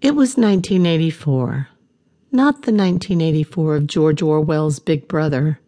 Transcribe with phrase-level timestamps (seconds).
[0.00, 1.70] It was 1984.
[2.30, 5.58] Not the 1984 of George Orwell's Big Brother,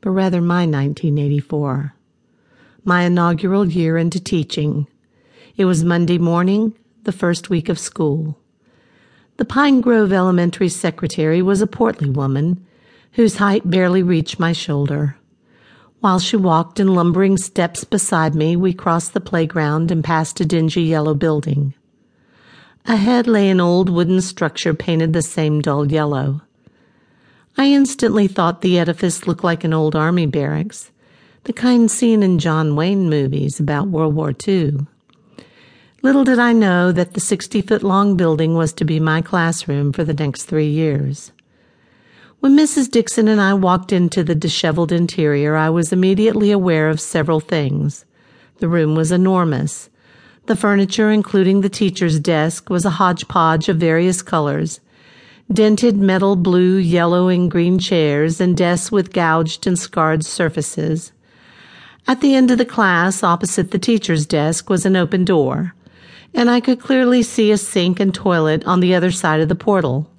[0.00, 1.94] but rather my 1984.
[2.82, 4.88] My inaugural year into teaching.
[5.56, 8.36] It was Monday morning, the first week of school.
[9.36, 12.66] The Pine Grove Elementary secretary was a portly woman
[13.12, 15.16] whose height barely reached my shoulder.
[16.00, 20.44] While she walked in lumbering steps beside me, we crossed the playground and passed a
[20.44, 21.74] dingy yellow building.
[22.86, 26.42] Ahead lay an old wooden structure painted the same dull yellow.
[27.56, 30.90] I instantly thought the edifice looked like an old army barracks,
[31.44, 34.86] the kind seen in John Wayne movies about World War II.
[36.02, 39.92] Little did I know that the 60 foot long building was to be my classroom
[39.92, 41.32] for the next three years.
[42.38, 42.88] When Mrs.
[42.88, 48.04] Dixon and I walked into the disheveled interior, I was immediately aware of several things.
[48.58, 49.90] The room was enormous.
[50.48, 54.80] The furniture, including the teacher's desk, was a hodgepodge of various colors
[55.52, 61.12] dented metal blue, yellow, and green chairs, and desks with gouged and scarred surfaces.
[62.06, 65.74] At the end of the class, opposite the teacher's desk, was an open door,
[66.32, 69.54] and I could clearly see a sink and toilet on the other side of the
[69.54, 70.10] portal.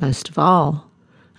[0.00, 0.90] Most of all,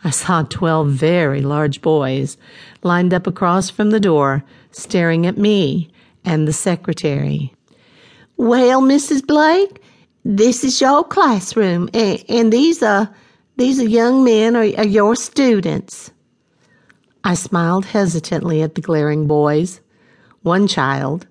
[0.06, 2.38] I saw twelve very large boys
[2.82, 5.90] lined up across from the door, staring at me
[6.24, 7.54] and the secretary.
[8.42, 9.24] Well, Mrs.
[9.28, 9.84] Blake,
[10.26, 13.08] this is your classroom, and, and these are
[13.58, 16.10] these are young men are, are your students.
[17.24, 19.80] I smiled hesitantly at the glaring boys.
[20.42, 21.28] One child,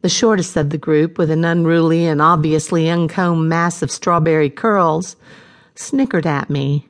[0.00, 5.16] the shortest of the group, with an unruly and obviously uncombed mass of strawberry curls,
[5.74, 6.88] snickered at me.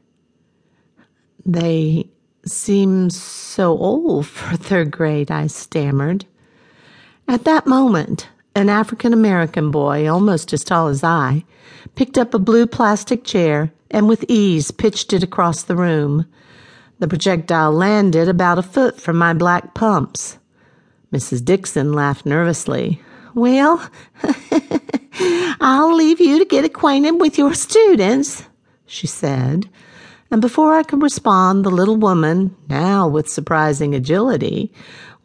[1.45, 2.09] They
[2.47, 6.27] seem so old for third grade, I stammered.
[7.27, 11.45] At that moment, an African American boy, almost as tall as I,
[11.95, 16.27] picked up a blue plastic chair and with ease pitched it across the room.
[16.99, 20.39] The projectile landed about a foot from my black pumps.
[21.13, 21.45] Mrs.
[21.45, 23.01] Dixon laughed nervously.
[23.35, 23.89] Well,
[25.61, 28.45] I'll leave you to get acquainted with your students,
[28.87, 29.69] she said.
[30.35, 34.73] And before I could respond, the little woman, now with surprising agility,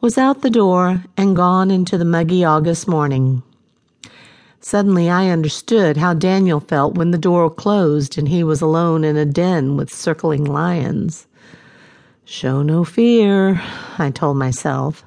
[0.02, 3.42] was out the door and gone into the muggy August morning.
[4.60, 9.18] Suddenly I understood how Daniel felt when the door closed and he was alone in
[9.18, 11.26] a den with circling lions.
[12.24, 13.60] Show no fear,
[13.98, 15.04] I told myself.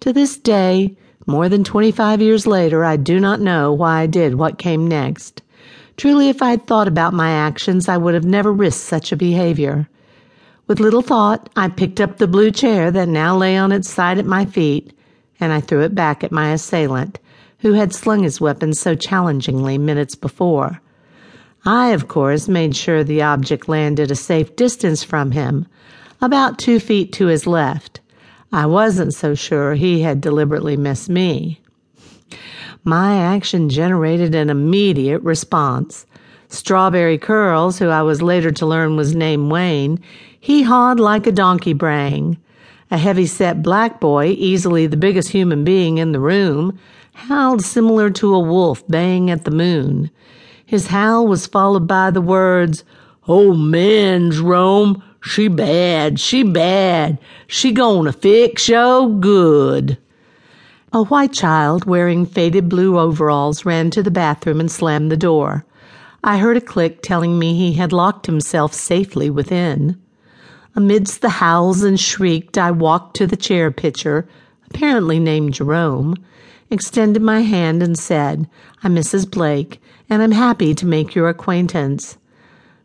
[0.00, 4.36] To this day, more than 25 years later, I do not know why I did
[4.36, 5.42] what came next.
[5.96, 9.16] Truly, if I had thought about my actions, I would have never risked such a
[9.16, 9.88] behavior.
[10.66, 14.18] With little thought, I picked up the blue chair that now lay on its side
[14.18, 14.92] at my feet,
[15.40, 17.18] and I threw it back at my assailant,
[17.58, 20.80] who had slung his weapon so challengingly minutes before.
[21.64, 25.66] I, of course, made sure the object landed a safe distance from him,
[26.22, 28.00] about two feet to his left.
[28.52, 31.59] I wasn't so sure he had deliberately missed me.
[32.84, 36.06] My action generated an immediate response.
[36.48, 40.00] Strawberry Curls, who I was later to learn was named Wayne,
[40.38, 42.38] he hawed like a donkey braying.
[42.90, 46.78] A heavy-set black boy, easily the biggest human being in the room,
[47.12, 50.10] howled similar to a wolf baying at the moon.
[50.66, 52.84] His howl was followed by the words,
[53.28, 57.18] Oh man, Jerome, she bad, she bad.
[57.46, 59.98] She gonna fix yo good.
[60.92, 65.64] A white child wearing faded blue overalls ran to the bathroom and slammed the door.
[66.24, 70.02] I heard a click telling me he had locked himself safely within.
[70.74, 74.26] Amidst the howls and shrieked, I walked to the chair pitcher,
[74.68, 76.16] apparently named Jerome,
[76.70, 78.50] extended my hand and said,
[78.82, 79.30] I'm Mrs.
[79.30, 82.18] Blake, and I'm happy to make your acquaintance.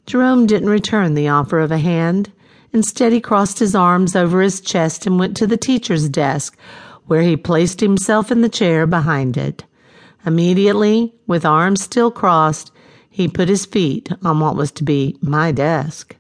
[0.06, 2.32] Jerome didn't return the offer of a hand.
[2.72, 6.56] Instead, he crossed his arms over his chest and went to the teacher's desk,
[7.08, 9.64] where he placed himself in the chair behind it.
[10.26, 12.72] Immediately, with arms still crossed,
[13.10, 16.16] he put his feet on what was to be my desk.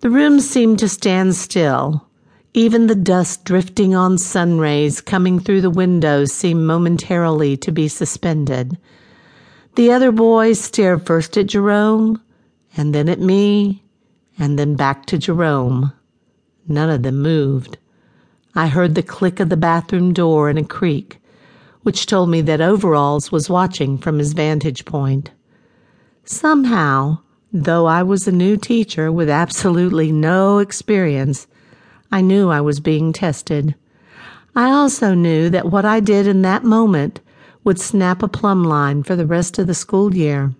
[0.00, 2.06] The room seemed to stand still.
[2.54, 7.86] Even the dust drifting on sun rays coming through the windows seemed momentarily to be
[7.86, 8.78] suspended.
[9.76, 12.20] The other boys stared first at Jerome,
[12.76, 13.84] and then at me,
[14.38, 15.92] and then back to Jerome.
[16.66, 17.78] None of them moved.
[18.54, 21.18] I heard the click of the bathroom door and a creak,
[21.82, 25.30] which told me that Overalls was watching from his vantage point.
[26.24, 27.18] Somehow,
[27.52, 31.46] though I was a new teacher with absolutely no experience,
[32.10, 33.74] I knew I was being tested.
[34.56, 37.20] I also knew that what I did in that moment
[37.62, 40.48] would snap a plumb line for the rest of the school year.